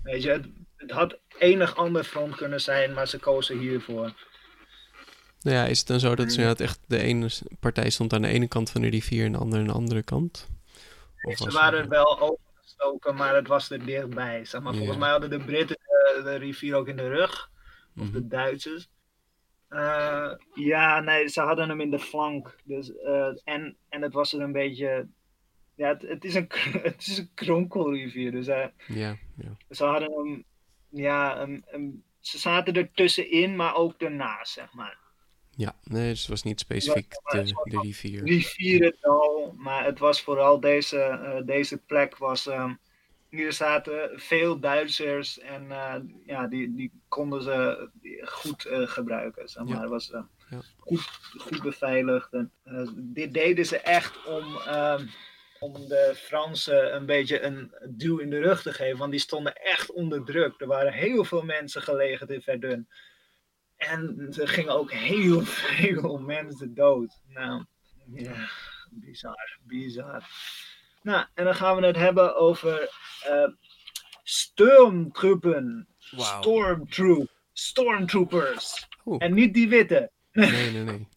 [0.03, 4.13] Weet je, het, het had enig ander front kunnen zijn, maar ze kozen hiervoor.
[5.41, 7.29] Nou ja, is het dan zo dat ze inderdaad echt de ene
[7.59, 10.03] partij stond aan de ene kant van de rivier en de andere aan de andere
[10.03, 10.47] kant?
[11.21, 12.39] Of Ze waren wel
[12.77, 14.45] overgestoken, maar het was er dichtbij.
[14.45, 14.75] Zeg maar.
[14.75, 17.49] Volgens mij hadden de Britten de, de rivier ook in de rug.
[17.97, 18.11] Of Mhm.
[18.11, 18.87] de Duitsers.
[19.69, 22.55] Eh, ja, nee, ze hadden hem in de flank.
[22.63, 25.07] Dus, eh, en, en het was er een beetje
[25.75, 26.47] ja, het, het is een,
[26.83, 28.31] het is een kronkelrivier.
[28.31, 29.15] Dus uh, Ja,
[29.69, 30.43] ze hadden hem,
[30.89, 34.97] ja, een, een, ze zaten er tussenin, maar ook ernaast, zeg maar.
[35.55, 38.23] Ja, nee, dus het was niet specifiek de, de rivier.
[38.23, 42.73] Rivierendal, maar het was vooral deze, eh, deze plek was, ehm,
[43.29, 47.89] hier zaten veel Duitsers en eh, ja, die, die konden ze
[48.23, 49.49] goed eh, gebruiken.
[49.49, 49.81] Zeg maar.
[49.81, 49.87] Ja.
[49.87, 50.07] Was
[50.49, 50.61] Ja.
[50.77, 52.33] goed, goed beveiligd.
[52.33, 52.51] En,
[52.95, 55.07] dit deden ze echt om, ehm,
[55.59, 59.55] om de Fransen een beetje een duw in de rug te geven, want die stonden
[59.55, 60.61] echt onder druk.
[60.61, 62.87] Er waren heel veel mensen gelegen in Verdun.
[63.77, 67.21] En er gingen ook heel veel mensen dood.
[67.27, 67.65] Nou,
[68.13, 68.49] ja,
[68.89, 70.23] bizar, bizar.
[71.01, 72.89] Nou, en dan gaan we het hebben over
[73.23, 73.47] eh
[74.25, 75.87] stormtroepen.
[76.11, 76.41] Wauw.
[76.41, 77.29] Stormtroop.
[77.53, 78.87] Stormtroopers.
[79.05, 79.23] Oeh.
[79.23, 80.11] En niet die witte.
[80.31, 81.07] Nee, nee, nee.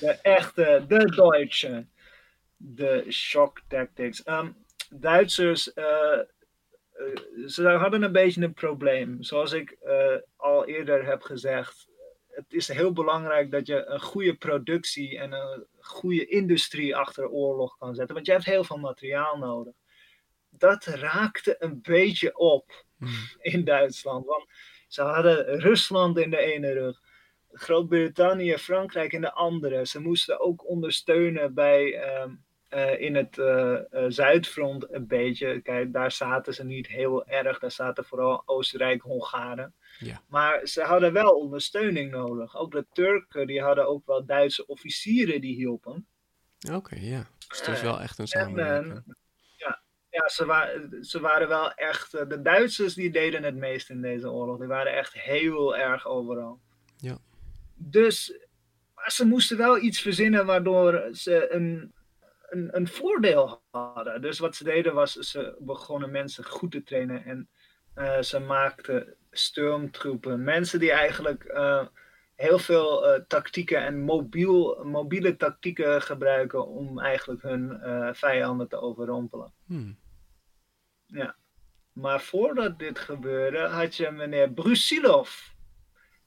[0.00, 1.86] De echte, de Duitse.
[2.56, 4.22] De shock tactics.
[4.22, 4.48] Ehm,
[4.90, 6.26] Duitsers, eh, eh,
[7.46, 9.22] ze hadden een beetje een probleem.
[9.22, 10.16] Zoals ik eh,
[10.62, 11.88] al eerder heb gezegd.
[12.28, 17.76] Het is heel belangrijk dat je een goede productie en een goede industrie achter oorlog
[17.76, 18.14] kan zetten.
[18.14, 19.74] Want je hebt heel veel materiaal nodig.
[20.50, 23.28] Dat raakte een beetje op Hmm.
[23.38, 24.26] in Duitsland.
[24.26, 24.46] Want
[24.88, 27.00] ze hadden Rusland in de ene rug.
[27.52, 29.86] Groot-Brittannië, Frankrijk in de andere.
[29.86, 32.34] Ze moesten ook ondersteunen bij, ehm,
[32.72, 35.60] eh, in het eh, eh, Zuidfront een beetje.
[35.60, 37.58] Kijk, daar zaten ze niet heel erg.
[37.58, 39.74] Daar zaten vooral Oostenrijk, Hongaren.
[39.98, 40.22] Ja.
[40.28, 42.56] Maar ze hadden wel ondersteuning nodig.
[42.56, 46.06] Ook de Turken, die hadden ook wel Duitse officieren die hielpen.
[46.72, 47.26] Oké, ja.
[47.48, 49.02] Dus het was wel echt een En, samenwerking.
[49.56, 50.68] ja, ja ze, wa
[51.00, 52.10] ze waren wel echt.
[52.10, 54.58] de Duitsers die deden het meest in deze oorlog.
[54.58, 56.60] Die waren echt heel erg overal.
[56.96, 57.18] Ja.
[57.74, 58.38] Dus
[58.94, 61.92] maar ze moesten wel iets verzinnen waardoor ze een,
[62.52, 64.22] een, een voordeel hadden.
[64.22, 67.48] Dus wat ze deden was, ze begonnen mensen goed te trainen en
[67.94, 70.44] eh, ze maakten stormtroepen.
[70.44, 71.86] Mensen die eigenlijk eh,
[72.34, 77.80] heel veel eh, tactieken en mobiel, mobiele tactieken gebruiken om eigenlijk hun
[78.14, 79.52] vijanden te overrompelen.
[79.66, 80.00] Hmm.
[81.92, 85.50] Maar voordat dit gebeurde had je meneer Brusilov.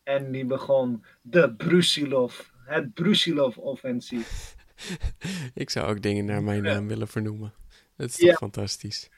[0.03, 4.55] En die begon de Brusilov, het Brusilov-offensief.
[5.53, 7.53] Ik zou ook dingen naar mijn naam willen vernoemen.
[7.97, 8.33] Dat is toch Ja.
[8.35, 9.09] fantastisch.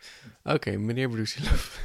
[0.44, 1.78] Oké, meneer Brusilov.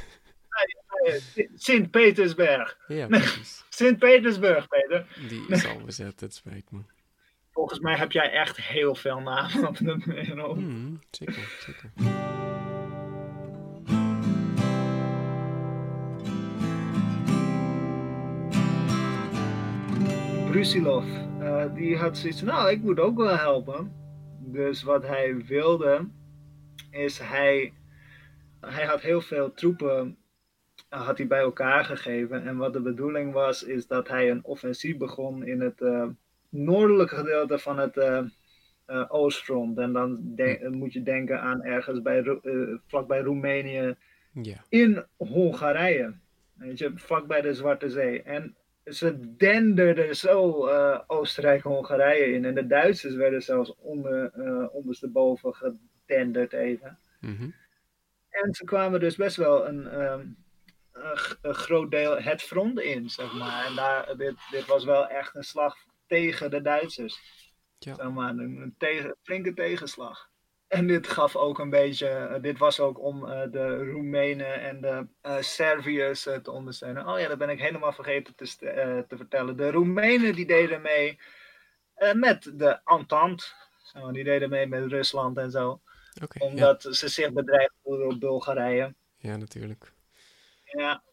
[1.55, 2.77] Sint-Petersburg.
[2.87, 3.63] ja, precies.
[3.69, 5.07] Sint-Petersburg, Peter.
[5.27, 6.79] Die is al bezet, het spijt me.
[7.51, 10.53] Volgens mij heb jij echt heel veel namen op de mail.
[10.53, 11.91] Hmm, zeker, zeker.
[20.51, 21.05] Brusilov,
[21.69, 23.91] eh, die had zoiets van, nou, ik moet ook wel helpen.
[24.39, 26.07] Dus wat hij wilde,
[26.91, 27.73] is hij,
[28.59, 30.17] hij had heel veel troepen
[30.89, 32.43] eh, had hij bij elkaar gegeven.
[32.45, 36.07] En wat de bedoeling was, is dat hij een offensief begon in het eh,
[36.49, 38.23] noordelijke gedeelte van het eh,
[39.07, 39.77] Oostfront.
[39.77, 42.39] En dan de- moet je denken aan ergens bij,
[42.87, 43.95] vlakbij Roemenië,
[44.41, 46.13] Ja, in Hongarije.
[46.53, 48.21] Weet je, vlakbij de Zwarte Zee.
[48.21, 52.45] En ze denderden zo eh, Oostenrijk-Hongarije in.
[52.45, 56.99] En de Duitsers werden zelfs onder, eh, ondersteboven gedenderd even.
[57.19, 57.49] mhm.
[58.29, 60.27] En ze kwamen dus best wel een, ehm,
[60.91, 63.65] een, een groot deel het front in, zeg maar.
[63.65, 65.75] En daar, dit, dit was wel echt een slag
[66.07, 67.21] tegen de Duitsers.
[67.79, 67.95] Ja.
[67.95, 70.29] Zeg maar, een, een tegen, flinke tegenslag.
[70.73, 74.81] En dit gaf ook een beetje, eh, dit was ook om eh, de Roemenen en
[74.81, 77.07] de eh, Serviërs te ondersteunen.
[77.07, 78.45] Oh ja, dat ben ik helemaal vergeten te,
[79.07, 79.57] te vertellen.
[79.57, 81.19] De Roemenen die deden mee
[82.13, 83.45] met de Entente.
[83.83, 85.81] Zo, die deden mee met Rusland en zo.
[86.13, 86.27] Ja.
[86.45, 88.95] Omdat ze zich bedreigd voelden door Bulgarije.
[89.17, 89.93] ja, natuurlijk.
[90.65, 91.03] Ja,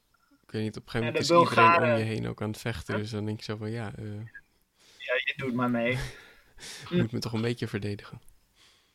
[0.43, 2.43] Ik weet niet, op een gegeven En moment is iedereen om Bulgaren- je heen ook
[2.43, 2.97] aan het vechten.
[2.97, 3.93] Dus dan denk je zo van, ja,
[4.99, 5.91] ja, je doet maar mee.
[6.89, 8.21] je moet me toch een beetje verdedigen.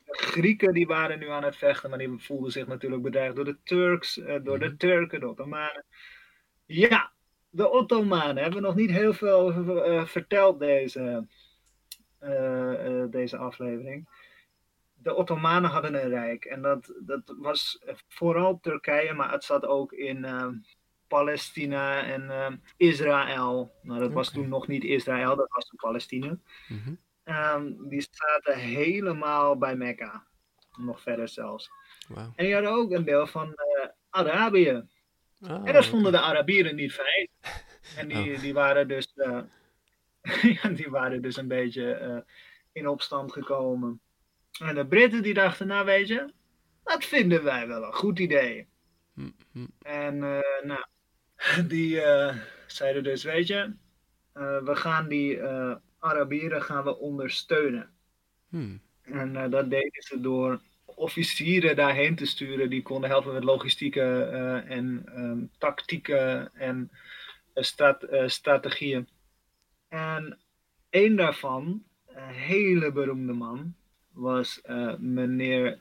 [0.06, 3.58] Grieken die waren nu aan het vechten, maar die voelden zich natuurlijk bedreigd door de
[3.64, 4.78] Turks, eh, door de Mhm.
[4.78, 5.86] Turken, de Ottomanen.
[6.66, 7.12] Ja,
[7.50, 11.28] de Ottomanen hebben we nog niet heel veel over eh, verteld deze,
[12.20, 14.10] eh, deze aflevering.
[14.94, 19.92] De Ottomanen hadden een rijk en dat, dat was vooral Turkije, maar het zat ook
[19.92, 20.26] in
[21.08, 23.74] Palestina en Israël.
[23.82, 26.38] Nou, dat was toen nog niet Israël, dat was toen Palestina.
[26.68, 26.94] Mhm.
[27.26, 30.28] Ehm, die zaten helemaal bij Mekka.
[30.78, 31.70] Nog verder zelfs.
[32.16, 34.84] En die hadden ook een deel van eh, Arabië.
[35.42, 37.30] Ah, en dat vonden de Arabieren niet fijn.
[37.98, 38.42] En die, Oh.
[38.42, 39.14] die, waren, dus,
[40.62, 42.18] ja, die waren dus een beetje eh,
[42.72, 44.02] in opstand gekomen.
[44.60, 46.34] En de Britten die dachten, nou weet je,
[46.84, 48.68] dat vinden wij wel een goed idee.
[49.14, 49.66] Hm, hm.
[49.82, 50.18] En
[50.64, 50.86] nou,
[51.68, 52.02] die
[52.68, 53.76] zeiden dus, weet je,
[54.34, 55.42] we gaan die
[56.06, 57.90] Arabieren gaan we ondersteunen.
[58.50, 58.78] Hm.
[59.02, 64.02] En eh, dat deden ze door officieren daarheen te sturen die konden helpen met logistieke
[64.02, 66.92] eh, en ehm, tactieken en
[67.54, 69.08] eh, strat- strategieën.
[69.88, 70.40] En
[70.90, 73.76] één daarvan, een hele beroemde man,
[74.12, 74.62] was
[74.98, 75.80] meneer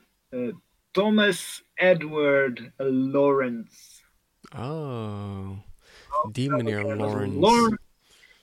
[0.91, 4.03] Thomas Edward Lawrence.
[4.55, 5.49] Oh,
[6.31, 7.39] die meneer Lawrence.
[7.39, 7.77] Lawrence.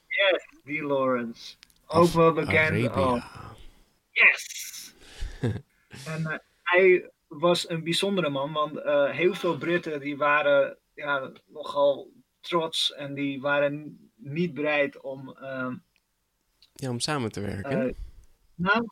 [0.09, 1.57] Yes, die Lawrence.
[1.93, 2.77] Ook wel bekend
[4.11, 4.95] Yes!
[6.05, 11.33] en eh, hij was een bijzondere man, want eh, heel veel Britten die waren ja,
[11.47, 15.37] nogal trots en die waren niet bereid om.
[15.37, 15.75] ehm,
[16.73, 17.87] Ja, om samen te werken.
[17.87, 17.95] eh,
[18.55, 18.89] nou,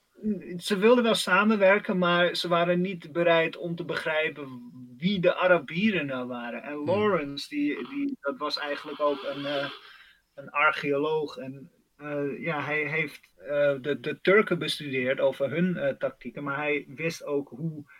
[0.58, 6.06] ze wilden wel samenwerken, maar ze waren niet bereid om te begrijpen wie de Arabieren
[6.06, 6.62] nou waren.
[6.62, 9.70] En Lawrence, die, die, dat was eigenlijk ook een,
[10.34, 11.36] een archeoloog.
[11.36, 16.56] En eh, ja, hij heeft eh, de, de Turken bestudeerd over hun eh, tactieken, maar
[16.56, 17.98] hij wist ook hoe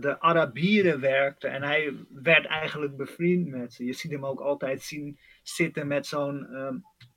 [0.00, 1.50] de Arabieren werkten.
[1.50, 3.84] En hij werd eigenlijk bevriend met ze.
[3.84, 6.76] Je ziet hem ook altijd zien zitten met zo'n ehm,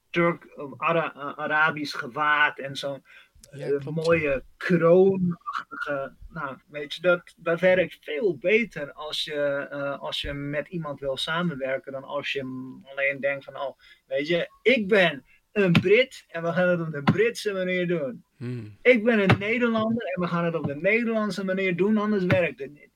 [0.09, 3.03] Turk, of Ara- Arabisch gewaad en zo'n
[3.51, 6.15] Ja, mooie kroonachtige.
[6.29, 9.69] Nou, weet je, dat, dat werkt veel beter als je,
[9.99, 12.41] als je met iemand wil samenwerken dan als je
[12.83, 16.91] alleen denkt van, oh, weet je, ik ben een Brit en we gaan het op
[16.91, 18.23] de Britse manier doen.
[18.37, 18.65] Hm.
[18.81, 22.59] Ik ben een Nederlander en we gaan het op de Nederlandse manier doen, anders werkt
[22.59, 22.89] het niet.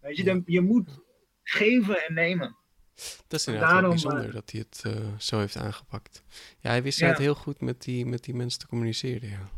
[0.00, 0.98] Weet je, dan, je moet
[1.42, 2.56] geven en nemen.
[3.28, 6.22] Dat is inderdaad daarom, bijzonder eh, dat hij het eh, zo heeft aangepakt.
[6.60, 7.08] Ja, hij wist Ja.
[7.08, 9.48] het heel goed met die, met die mensen te communiceren, ja.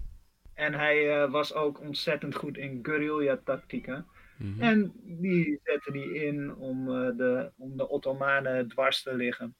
[0.54, 4.06] En hij eh, was ook ontzettend goed in guerrilla-tactieken.
[4.36, 4.62] Mhm.
[4.62, 9.56] En die zette die in om, de, om de Ottomanen dwars te liggen.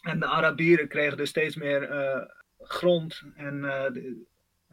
[0.00, 2.22] En de Arabieren kregen dus steeds meer eh,
[2.58, 4.24] grond en eh, de-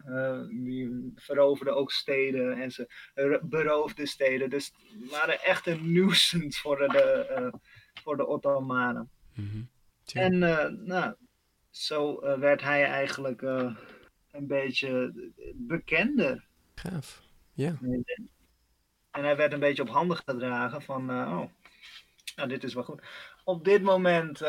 [0.05, 4.49] eh, die veroverden ook steden en ze ro- beroofden steden.
[4.49, 4.71] Dus
[5.09, 7.53] waren echt een nuisance voor de, eh,
[8.03, 9.09] voor de Ottomanen.
[9.35, 9.61] Mhm.
[10.13, 10.37] En
[10.85, 11.13] nou,
[11.69, 15.13] zo werd hij eigenlijk een beetje
[15.55, 16.47] bekender.
[16.75, 17.21] Gaaf.
[17.53, 17.77] Ja.
[19.11, 21.43] En hij werd een beetje op handen gedragen van, oh,
[22.35, 23.01] nou dit is wel goed.
[23.43, 24.41] Op dit moment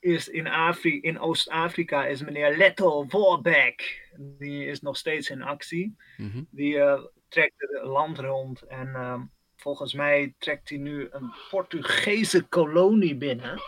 [0.00, 4.08] is in, Afri in Oost-Afrika is meneer Leto Voorbeck.
[4.16, 5.96] Die is nog steeds in actie.
[6.16, 6.42] Mhm.
[6.50, 9.20] Die eh, trekt het land rond en ehm,
[9.56, 13.60] volgens mij trekt hij nu een Portugese kolonie binnen.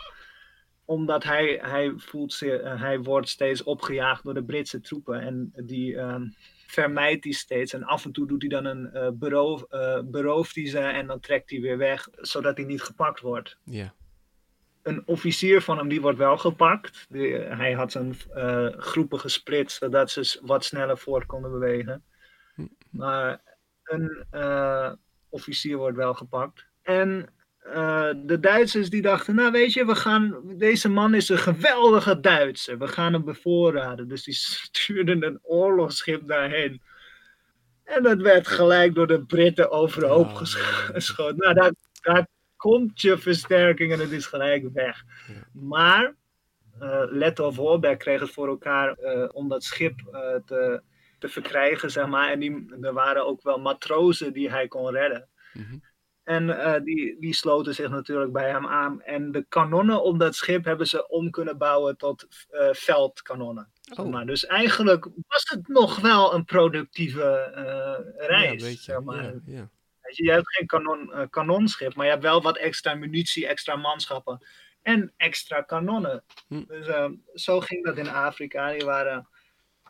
[0.85, 5.53] Omdat hij, hij voelt zich, eh, hij wordt steeds opgejaagd door de Britse troepen en
[5.55, 6.23] die ehm,
[6.71, 7.73] vermijdt hij steeds.
[7.73, 11.07] En af en toe doet hij dan een eh, beroof, eh, berooft hij ze en
[11.07, 13.93] dan trekt hij weer weg, zodat hij niet gepakt wordt Ja.
[14.83, 17.05] Een officier van hem die wordt wel gepakt.
[17.09, 22.03] Die, hij had zijn eh, groepen gesplitst zodat ze wat sneller voort konden bewegen.
[22.89, 23.41] Maar
[23.83, 24.91] een eh,
[25.29, 26.65] officier wordt wel gepakt.
[26.81, 31.37] En eh, de Duitsers die dachten, nou weet je, we gaan, deze man is een
[31.37, 32.77] geweldige Duitser.
[32.77, 34.07] We gaan hem bevoorraden.
[34.07, 34.33] Dus die
[34.69, 36.81] stuurden een oorlogsschip daarheen.
[37.83, 40.93] En dat werd gelijk door de Britten overhoop Oh, gescho- nee.
[40.93, 41.37] geschoten.
[41.37, 42.27] Nou, daar, daar
[42.61, 45.03] komt je versterking en het is gelijk weg.
[45.53, 46.15] Maar
[46.79, 50.81] eh Leto Voorberg kreeg het voor elkaar eh, om dat schip eh, te,
[51.19, 52.31] te verkrijgen, zeg maar.
[52.31, 55.29] En die, er waren ook wel matrozen die hij kon redden.
[55.53, 55.77] Mhm.
[56.23, 59.01] En die, die sloten zich natuurlijk bij hem aan.
[59.01, 62.27] En de kanonnen op dat schip hebben ze om kunnen bouwen tot
[62.71, 63.71] veldkanonnen.
[63.97, 64.09] Oh.
[64.09, 64.25] maar.
[64.25, 67.51] Dus eigenlijk was het nog wel een productieve
[68.17, 68.61] reis.
[68.61, 68.81] Ja, weet je.
[68.91, 69.23] zeg maar.
[69.23, 69.69] Ja, ja.
[70.11, 74.45] Je, hebt geen kanon, eh, kanonschip, maar je hebt wel wat extra munitie, extra manschappen
[74.81, 76.23] en extra kanonnen.
[76.47, 76.63] Hm.
[76.67, 78.71] Dus eh, zo ging dat in Afrika.
[78.71, 79.27] Die waren,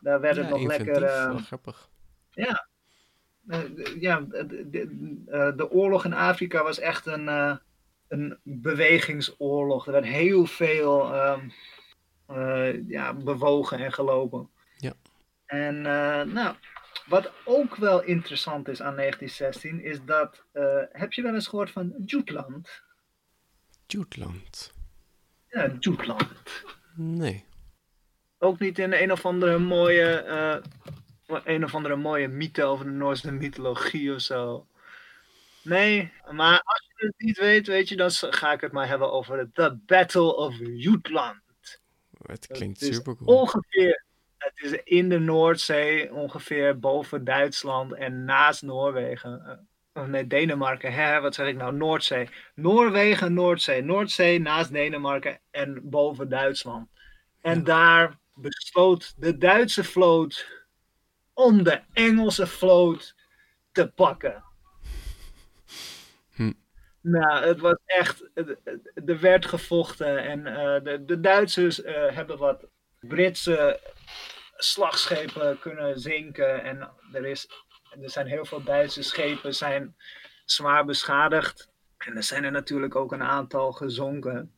[0.00, 1.00] daar werd het Ja, nog lekker.
[1.00, 1.88] wel grappig.
[2.30, 2.66] ja,
[3.98, 7.28] ja de, de, de oorlog in Afrika was echt een,
[8.08, 9.86] een bewegingsoorlog.
[9.86, 11.48] Er werd heel veel ehm,
[12.26, 14.50] eh, ja, bewogen en gelopen.
[14.76, 14.92] Ja.
[15.46, 15.80] En
[16.32, 16.54] nou,
[17.06, 20.44] wat ook wel interessant is aan 1916 is dat.
[20.52, 22.82] eh, heb je wel eens gehoord van Jutland?
[23.86, 24.72] Jutland.
[25.48, 26.32] Ja, Jutland.
[26.94, 27.44] Nee.
[28.38, 30.14] Ook niet in een of andere mooie.
[30.14, 30.56] eh,
[31.44, 34.66] een of andere mooie mythe over de Noorse mythologie of zo.
[35.62, 39.12] Nee, maar als je het niet weet, weet je, dan ga ik het maar hebben
[39.12, 41.40] over The Battle of Jutland.
[42.22, 43.38] Het klinkt is super cool.
[43.40, 44.04] Ongeveer
[44.42, 49.66] Het is in de Noordzee, ongeveer boven Duitsland en naast Noorwegen.
[49.92, 50.92] Eh, nee, Denemarken.
[50.92, 51.74] Hè, wat zeg ik nou?
[51.74, 52.28] Noordzee.
[52.54, 53.82] Noorwegen, Noordzee.
[53.82, 56.88] Noordzee naast Denemarken en boven Duitsland.
[57.40, 57.64] En Ja.
[57.64, 60.46] daar besloot de Duitse vloot
[61.32, 63.14] om de Engelse vloot
[63.72, 64.44] te pakken.
[66.34, 66.52] Hm.
[67.00, 68.30] Nou, het was echt.
[69.06, 72.64] Er werd gevochten en eh, de, de Duitsers eh, hebben wat
[73.00, 73.80] Britse
[74.64, 76.62] slagschepen kunnen zinken.
[76.62, 77.48] En er, is,
[78.02, 79.96] er zijn heel veel Duitse schepen zijn
[80.44, 81.70] zwaar beschadigd.
[81.98, 84.54] En er zijn er natuurlijk ook een aantal gezonken.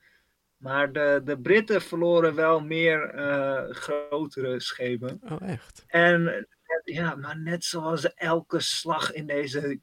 [0.56, 5.20] Maar de, de Britten verloren wel meer eh, grotere schepen.
[5.28, 5.84] Oh, echt?
[5.86, 6.46] En
[6.84, 9.80] ja, maar net zoals elke slag in deze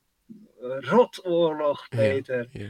[0.62, 1.88] eh, rotoorlog.
[1.90, 2.68] Peter, Ja.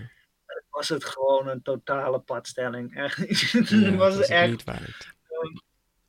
[0.70, 2.96] was het gewoon een totale padstelling.
[2.96, 3.18] Echt,
[3.70, 5.14] Ja, was echt niet waard.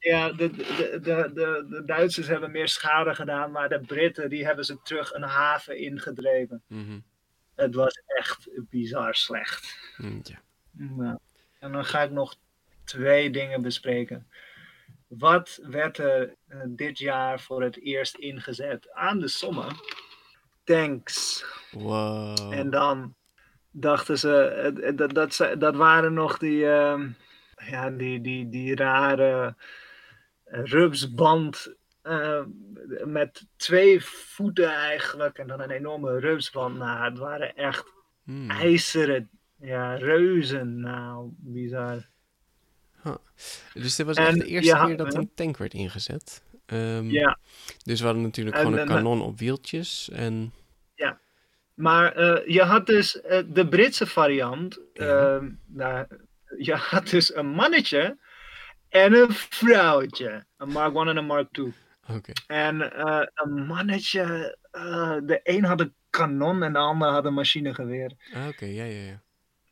[0.02, 1.30] Ja, de, de, de,
[1.68, 5.78] de, Duitsers hebben meer schade gedaan, maar de Britten die hebben ze terug een haven
[5.78, 6.62] ingedreven.
[6.66, 6.98] Mhm.
[7.54, 9.76] Het was echt bizar slecht.
[9.96, 10.22] Mm,
[10.96, 11.20] Ja.
[11.58, 12.36] En dan ga ik nog
[12.84, 14.26] twee dingen bespreken.
[15.08, 19.76] Wat werd er eh, dit jaar voor het eerst ingezet aan de sommen?
[20.64, 21.44] Tanks.
[21.70, 22.52] Wow.
[22.52, 23.14] En dan
[23.70, 27.10] dachten ze, eh, eh, dat, dat, dat waren nog die, ehm,
[27.70, 29.56] ja, die, die, die rare
[30.52, 32.42] rupsband eh,
[33.04, 36.78] met twee voeten eigenlijk en dan een enorme rupsband.
[36.78, 37.92] Nou, het waren echt
[38.24, 38.50] Hmm.
[38.50, 40.80] ijzeren ja, reuzen.
[40.80, 42.10] Nou, bizar.
[43.72, 45.18] Dus dit was En echt de eerste ja, keer dat ja.
[45.18, 46.42] een tank werd ingezet.
[46.66, 47.38] Ehm, Ja,
[47.82, 50.10] Dus we hadden natuurlijk En, gewoon een eh, kanon op wieltjes.
[50.12, 50.52] En
[51.74, 53.12] maar eh, je had dus
[53.46, 54.80] de Britse variant.
[54.92, 55.40] Ja.
[55.66, 56.06] nou,
[56.58, 58.18] je had dus een mannetje
[58.92, 60.44] en een vrouwtje.
[60.56, 61.72] Een Mark 1 en een Mark 2.
[62.14, 62.32] oké.
[62.46, 67.34] En eh, een mannetje, eh, de een had een kanon en de ander had een
[67.34, 68.12] machinegeweer.
[68.34, 69.22] Ah, oké, ja, ja, ja.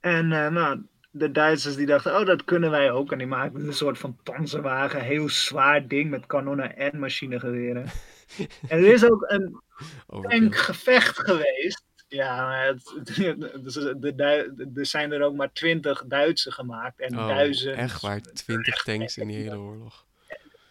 [0.00, 3.12] En eh, nou, de Duitsers die dachten, oh dat kunnen wij ook.
[3.12, 7.84] En die maakten een soort van panzerwagen, heel zwaar ding met kanonnen en machinegeweren.
[8.68, 9.60] en er is ook een
[10.06, 10.40] Overkill.
[10.40, 11.84] tankgevecht geweest.
[12.10, 12.72] Ja,
[13.64, 13.74] dus
[14.16, 17.76] Dui- er zijn er ook maar twintig Duitse gemaakt en Oh, duizend.
[17.76, 20.04] echt waar, 20 tanks in die hele oorlog.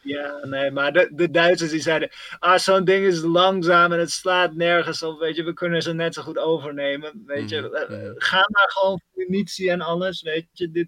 [0.02, 4.12] Ja, nee, maar de, de Duitsers die zeiden, ah, zo'n ding is langzaam en het
[4.12, 7.62] slaat nergens op, weet je, we kunnen ze net zo goed overnemen, weet je.
[7.62, 8.14] Mhm, Eh, mhm.
[8.16, 10.88] Ga maar gewoon munitie en alles, weet je, dit,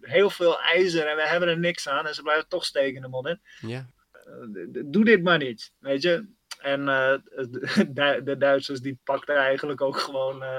[0.00, 3.02] heel veel ijzer en we hebben er niks aan en ze blijven toch steken in
[3.02, 3.38] de modder.
[3.60, 6.26] Ja, Eh, doe dit maar niet, weet je.
[6.62, 7.18] En eh,
[7.88, 10.58] de, de Duitsers die pakten eigenlijk ook gewoon eh,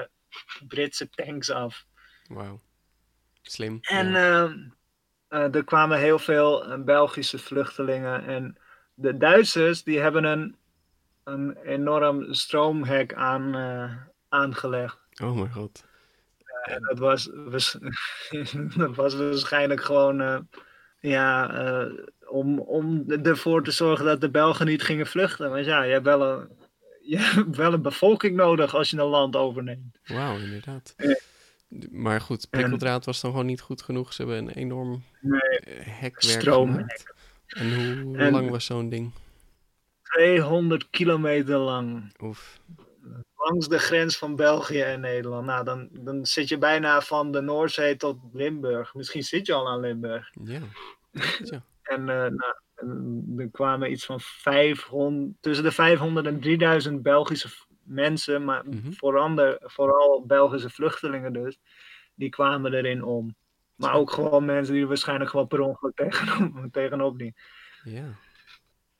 [0.68, 1.86] Britse tanks af.
[2.28, 2.60] wauw.
[3.42, 3.78] Slim.
[3.82, 4.44] En ja.
[4.44, 4.58] ehm,
[5.28, 8.24] eh, er kwamen heel veel Belgische vluchtelingen.
[8.24, 8.58] En
[8.94, 10.56] de Duitsers die hebben een,
[11.24, 13.56] een enorm stroomhek aan,
[14.28, 14.98] aangelegd.
[15.22, 15.84] oh mijn god.
[16.62, 17.78] En dat was, was,
[18.76, 20.48] dat was waarschijnlijk gewoon
[21.10, 21.92] ja, eh,
[22.26, 25.50] om, om ervoor te zorgen dat de Belgen niet gingen vluchten.
[25.50, 26.48] Want ja, je hebt wel een,
[27.12, 29.98] je hebt wel een bevolking nodig als je een land overneemt.
[30.04, 30.94] Wauw, inderdaad.
[30.96, 31.16] Ja.
[31.90, 34.12] Maar goed, prikkeldraad was dan gewoon niet goed genoeg.
[34.12, 37.12] Ze hebben een enorm Nee, eh, hekwerk gemaakt.
[37.46, 39.10] En hoe En- lang was zo'n ding?
[40.02, 42.12] 200 kilometer lang.
[42.22, 42.58] Oef.
[43.44, 45.46] Langs de grens van België en Nederland.
[45.46, 48.94] Nou, dan, dan zit je bijna van de Noordzee tot Limburg.
[48.94, 50.30] Misschien zit je al aan Limburg.
[50.44, 50.60] Ja.
[51.82, 57.48] En eh, nou, en er kwamen iets van 500, tussen de 500 en 3000 Belgische
[57.82, 58.92] mensen, maar Mhm.
[58.92, 61.58] vooral, vooral Belgische vluchtelingen dus,
[62.14, 63.34] die kwamen erin om.
[63.74, 67.20] Maar ook gewoon mensen die er waarschijnlijk gewoon per ongeluk tegenop, tegenop.
[67.84, 68.04] Ja.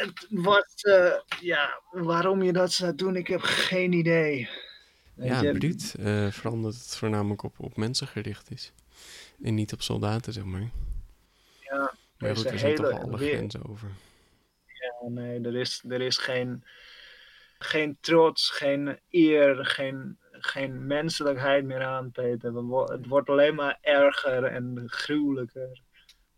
[0.05, 4.49] Het was, eh, ja, waarom je dat zou doen, ik heb geen idee.
[5.14, 5.93] Weet Ja, je.
[5.99, 8.73] Eh, vooral omdat het voornamelijk op, op mensen gericht is.
[9.43, 10.71] En niet op soldaten, zeg maar.
[11.61, 13.88] Ja, Maar goed, we zijn toch hele al alle weer- grenzen over.
[14.67, 16.64] Ja, nee, er is, er is geen,
[17.59, 22.55] geen trots, geen eer, geen, geen menselijkheid meer aan, Peter.
[22.93, 25.81] Het wordt alleen maar erger en gruwelijker.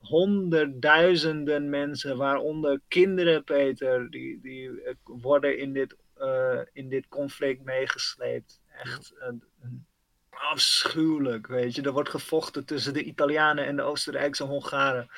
[0.09, 7.65] Honderdduizenden mensen, waaronder kinderen, Peter, die, die eh, worden in dit, eh, in dit conflict
[7.65, 8.61] meegesleept.
[8.83, 9.87] Echt een, een
[10.31, 11.83] afschuwelijk, weet je.
[11.83, 15.09] Er wordt gevochten tussen de Italianen en de Oostenrijkse Hongaren.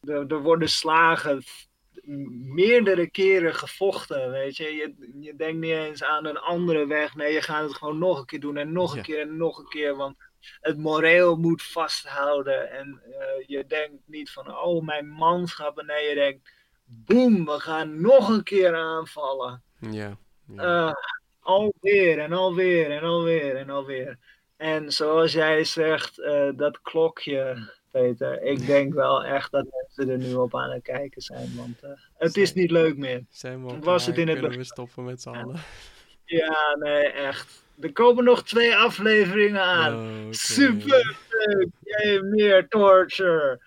[0.00, 1.42] Er, er worden slagen
[2.54, 4.64] meerdere keren gevochten, weet je.
[4.74, 4.94] je.
[5.20, 7.14] Je denkt niet eens aan een andere weg.
[7.14, 9.02] Nee, je gaat het gewoon nog een keer doen en nog een Ja.
[9.02, 9.96] keer en nog een keer.
[9.96, 10.16] Want
[10.60, 12.70] het moreel moet vasthouden.
[12.70, 15.86] En eh, je denkt niet van, oh, mijn manschappen.
[15.86, 16.52] Nee, je denkt,
[16.84, 19.62] boem, we gaan nog een keer aanvallen.
[19.78, 20.16] Ja.
[20.46, 20.88] ja.
[20.88, 20.94] Uh,
[21.40, 24.18] alweer en alweer en alweer en alweer.
[24.56, 28.42] En zoals jij zegt, uh, dat klokje, Peter.
[28.42, 31.56] Ik denk wel echt dat mensen er nu op aan het kijken zijn.
[31.56, 31.80] Want
[32.14, 33.24] het is niet leuk meer.
[33.28, 35.54] Zijn we was het in het Kunnen we stoppen met z'n allen?
[35.54, 35.60] Ja,
[36.78, 37.62] nee, echt.
[37.80, 39.94] Er komen nog twee afleveringen aan.
[39.94, 40.26] Oh.
[40.30, 42.22] Super leuk.
[42.22, 43.60] Meer torture.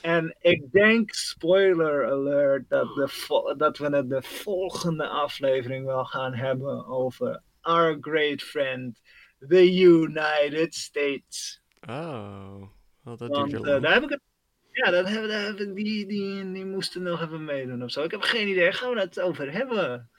[0.00, 6.34] En ik denk, spoiler alert, dat, de dat we het de volgende aflevering wel gaan
[6.34, 9.00] hebben over our great friend,
[9.48, 11.62] the United States.
[11.88, 12.62] Oh,
[13.02, 14.20] well, dat Want eh, daar heb ik het.
[14.70, 18.02] Ja, dat hebben, daar heb ik die, die, die moesten nog even meedoen of zo.
[18.02, 18.72] Ik heb geen idee.
[18.72, 20.10] Gaan we het over hebben?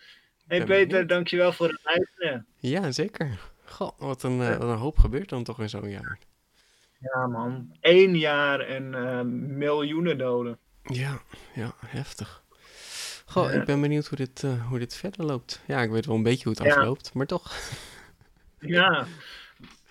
[0.47, 1.09] Hey Ben Peter, benieuwd.
[1.09, 2.45] dankjewel voor het luisteren.
[2.59, 3.39] Ja, zeker.
[3.65, 6.19] Goh, wat een, eh, wat een hoop gebeurt dan toch in zo'n jaar.
[6.99, 9.21] Ja man, één jaar en eh,
[9.57, 10.57] miljoenen doden.
[10.83, 11.21] Ja,
[11.53, 12.43] ja, heftig.
[13.25, 13.59] Goh, Ja.
[13.59, 15.61] ik ben benieuwd hoe dit, eh, hoe dit verder loopt.
[15.67, 16.75] Ja, ik weet wel een beetje hoe het Ja.
[16.75, 17.51] afloopt, maar toch.
[18.59, 19.07] Ja,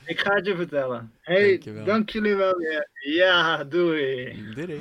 [0.05, 1.13] ik ga het je vertellen.
[1.21, 1.85] Hey, Dankjewel.
[1.85, 2.89] dank jullie wel weer.
[2.95, 4.53] Ja, doei.
[4.55, 4.81] Doei.